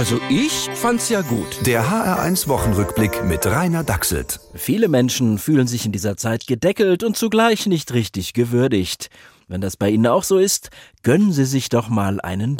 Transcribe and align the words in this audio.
Also 0.00 0.18
ich 0.30 0.70
fand's 0.72 1.10
ja 1.10 1.20
gut. 1.20 1.66
Der 1.66 1.84
HR1 1.84 2.48
Wochenrückblick 2.48 3.22
mit 3.22 3.44
Rainer 3.44 3.84
Dachselt. 3.84 4.40
Viele 4.54 4.88
Menschen 4.88 5.36
fühlen 5.36 5.66
sich 5.66 5.84
in 5.84 5.92
dieser 5.92 6.16
Zeit 6.16 6.46
gedeckelt 6.46 7.04
und 7.04 7.18
zugleich 7.18 7.66
nicht 7.66 7.92
richtig 7.92 8.32
gewürdigt. 8.32 9.10
Wenn 9.46 9.60
das 9.60 9.76
bei 9.76 9.90
Ihnen 9.90 10.06
auch 10.06 10.24
so 10.24 10.38
ist, 10.38 10.70
gönnen 11.02 11.34
Sie 11.34 11.44
sich 11.44 11.68
doch 11.68 11.90
mal 11.90 12.18
einen 12.18 12.56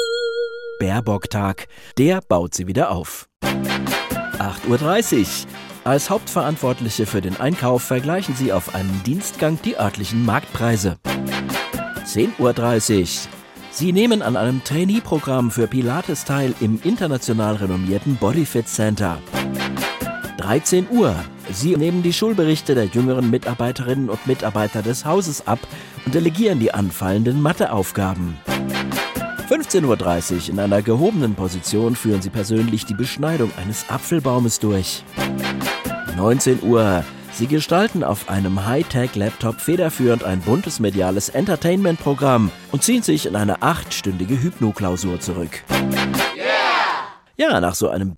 Baerbock-Tag. 0.81 1.69
Der 1.97 2.21
baut 2.21 2.53
Sie 2.53 2.67
wieder 2.67 2.91
auf. 2.91 3.27
8.30 3.43 5.21
Uhr. 5.21 5.27
Als 5.85 6.11
Hauptverantwortliche 6.11 7.07
für 7.07 7.23
den 7.23 7.41
Einkauf 7.41 7.83
vergleichen 7.83 8.37
Sie 8.37 8.53
auf 8.53 8.75
einem 8.75 9.03
Dienstgang 9.05 9.59
die 9.65 9.79
örtlichen 9.79 10.27
Marktpreise. 10.27 10.99
10.30 12.05 13.01
Uhr. 13.01 13.40
Sie 13.73 13.93
nehmen 13.93 14.21
an 14.21 14.37
einem 14.37 14.63
Trainee-Programm 14.65 15.51
für 15.51 15.67
Pilates 15.67 16.25
teil 16.25 16.55
im 16.61 16.81
international 16.83 17.57
renommierten 17.57 18.17
Bodyfit 18.17 18.69
Center. 18.69 19.19
13 20.39 20.89
Uhr. 20.91 21.15
Sie 21.53 21.77
nehmen 21.77 22.03
die 22.03 22.13
Schulberichte 22.13 22.75
der 22.75 22.87
jüngeren 22.87 23.31
Mitarbeiterinnen 23.31 24.11
und 24.11 24.27
Mitarbeiter 24.27 24.83
des 24.83 25.05
Hauses 25.05 25.47
ab 25.47 25.61
und 26.05 26.15
delegieren 26.15 26.59
die 26.59 26.73
anfallenden 26.75 27.41
Matheaufgaben. 27.41 28.37
15.30 29.49 30.33
Uhr 30.33 30.49
in 30.51 30.61
einer 30.61 30.83
gehobenen 30.83 31.35
Position 31.35 31.95
führen 31.95 32.23
Sie 32.23 32.31
persönlich 32.31 32.87
die 32.87 32.95
Beschneidung 32.95 33.51
eines 33.57 33.89
Apfelbaumes 33.89 34.59
durch. 34.61 35.05
19 36.17 36.63
Uhr. 36.63 37.05
Sie 37.41 37.47
gestalten 37.47 38.05
auf 38.05 38.29
einem 38.29 38.67
Hightech-Laptop 38.67 39.63
federführend 39.63 40.25
ein 40.25 40.43
buntes 40.43 40.79
mediales 40.79 41.31
Entertainment-Programm 41.31 42.51
und 42.71 42.85
ziehen 42.85 43.03
sich 43.03 43.25
in 43.25 43.35
eine 43.35 43.63
achtstündige 43.63 44.43
Hypnoklausur 44.43 45.21
zurück. 45.21 45.63
Ja, 47.39 47.59
nach 47.63 47.75
so 47.75 47.89
einem 47.89 48.15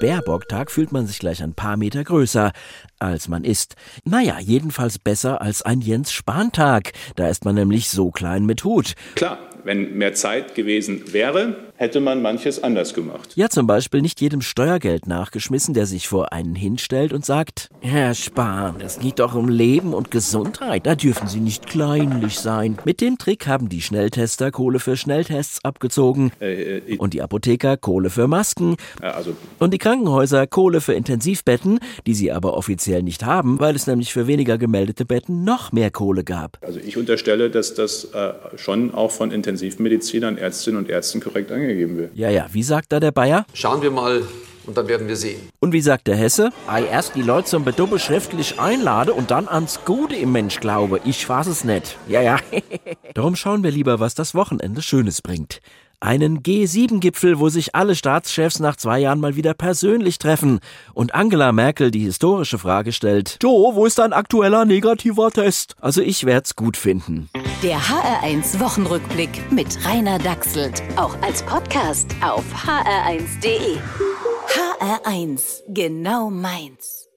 Baerbock-Tag 0.00 0.70
fühlt 0.70 0.92
man 0.92 1.08
sich 1.08 1.18
gleich 1.18 1.42
ein 1.42 1.54
paar 1.54 1.76
Meter 1.76 2.04
größer, 2.04 2.52
als 3.00 3.26
man 3.26 3.42
ist. 3.42 3.74
Naja, 4.04 4.38
jedenfalls 4.38 5.00
besser 5.00 5.42
als 5.42 5.62
ein 5.62 5.80
Jens 5.80 6.12
Spahn-Tag. 6.12 6.92
Da 7.16 7.26
ist 7.26 7.44
man 7.44 7.56
nämlich 7.56 7.90
so 7.90 8.12
klein 8.12 8.46
mit 8.46 8.62
Hut. 8.62 8.94
Klar, 9.16 9.38
wenn 9.64 9.98
mehr 9.98 10.14
Zeit 10.14 10.54
gewesen 10.54 11.12
wäre, 11.12 11.71
hätte 11.76 12.00
man 12.00 12.22
manches 12.22 12.62
anders 12.62 12.94
gemacht. 12.94 13.32
Ja, 13.36 13.48
zum 13.48 13.66
Beispiel 13.66 14.02
nicht 14.02 14.20
jedem 14.20 14.40
Steuergeld 14.40 15.06
nachgeschmissen, 15.06 15.74
der 15.74 15.86
sich 15.86 16.08
vor 16.08 16.32
einen 16.32 16.54
hinstellt 16.54 17.12
und 17.12 17.24
sagt, 17.24 17.68
Herr 17.80 18.14
Spahn, 18.14 18.76
es 18.80 18.98
geht 18.98 19.18
doch 19.18 19.34
um 19.34 19.48
Leben 19.48 19.94
und 19.94 20.10
Gesundheit, 20.10 20.86
da 20.86 20.94
dürfen 20.94 21.26
Sie 21.28 21.40
nicht 21.40 21.66
kleinlich 21.66 22.38
sein. 22.38 22.78
Mit 22.84 23.00
dem 23.00 23.18
Trick 23.18 23.46
haben 23.46 23.68
die 23.68 23.80
Schnelltester 23.80 24.50
Kohle 24.50 24.78
für 24.78 24.96
Schnelltests 24.96 25.64
abgezogen 25.64 26.32
Äh, 26.40 26.78
äh, 26.78 26.96
und 26.98 27.14
die 27.14 27.22
Apotheker 27.22 27.76
Kohle 27.76 28.10
für 28.10 28.26
Masken 28.26 28.76
also 29.00 29.36
und 29.58 29.72
die 29.72 29.78
Krankenhäuser 29.78 30.46
Kohle 30.46 30.80
für 30.80 30.94
Intensivbetten, 30.94 31.80
die 32.06 32.14
sie 32.14 32.32
aber 32.32 32.54
offiziell 32.54 33.02
nicht 33.02 33.24
haben, 33.24 33.60
weil 33.60 33.74
es 33.74 33.86
nämlich 33.86 34.12
für 34.12 34.26
weniger 34.26 34.58
gemeldete 34.58 35.04
Betten 35.04 35.44
noch 35.44 35.72
mehr 35.72 35.90
Kohle 35.90 36.24
gab. 36.24 36.58
Also 36.62 36.80
ich 36.80 36.96
unterstelle, 36.96 37.50
dass 37.50 37.74
das 37.74 38.04
äh, 38.12 38.32
schon 38.56 38.94
auch 38.94 39.10
von 39.10 39.30
Intensivmedizinern, 39.30 40.36
Ärztinnen 40.36 40.78
und 40.78 40.88
Ärzten 40.88 41.20
korrekt 41.20 41.52
angegeben 41.62 41.96
wird. 41.96 42.16
Ja, 42.16 42.30
ja, 42.30 42.46
wie 42.52 42.62
sagt 42.62 42.92
da 42.92 43.00
der 43.00 43.12
Bayer? 43.12 43.46
Schauen 43.54 43.82
wir 43.82 43.90
mal 43.90 44.22
und 44.66 44.76
dann 44.76 44.88
werden 44.88 45.08
wir 45.08 45.16
sehen. 45.16 45.40
Und 45.60 45.72
wie 45.72 45.80
sagt 45.80 46.06
der 46.06 46.16
Hesse? 46.16 46.50
Ei, 46.66 46.84
erst 46.84 47.14
die 47.14 47.22
Leute 47.22 47.48
zum 47.48 47.64
Bedubbe 47.64 47.98
schriftlich 47.98 48.60
einlade 48.60 49.12
und 49.12 49.30
dann 49.30 49.48
ans 49.48 49.80
Gute 49.84 50.16
im 50.16 50.32
Mensch 50.32 50.60
glaube. 50.60 51.00
Ich 51.04 51.26
fass 51.26 51.46
es 51.46 51.64
nicht. 51.64 51.96
Ja, 52.08 52.20
ja. 52.20 52.38
Darum 53.14 53.36
schauen 53.36 53.62
wir 53.62 53.70
lieber, 53.70 54.00
was 54.00 54.14
das 54.14 54.34
Wochenende 54.34 54.82
Schönes 54.82 55.22
bringt. 55.22 55.60
Einen 56.00 56.42
G7-Gipfel, 56.42 57.38
wo 57.38 57.48
sich 57.48 57.76
alle 57.76 57.94
Staatschefs 57.94 58.58
nach 58.58 58.74
zwei 58.74 58.98
Jahren 58.98 59.20
mal 59.20 59.36
wieder 59.36 59.54
persönlich 59.54 60.18
treffen 60.18 60.58
und 60.94 61.14
Angela 61.14 61.52
Merkel 61.52 61.92
die 61.92 62.00
historische 62.00 62.58
Frage 62.58 62.90
stellt: 62.90 63.38
Joe, 63.40 63.76
wo 63.76 63.86
ist 63.86 64.00
dein 64.00 64.12
aktueller 64.12 64.64
negativer 64.64 65.30
Test? 65.30 65.76
Also 65.80 66.02
ich 66.02 66.24
werd's 66.24 66.56
gut 66.56 66.76
finden. 66.76 67.28
Der 67.62 67.78
HR1 67.78 68.58
Wochenrückblick 68.58 69.52
mit 69.52 69.86
Rainer 69.86 70.18
Dachselt. 70.18 70.82
Auch 70.96 71.16
als 71.22 71.44
Podcast 71.44 72.08
auf 72.20 72.42
hr1.de. 72.52 73.78
HR1, 74.48 75.62
genau 75.68 76.28
meins. 76.28 77.11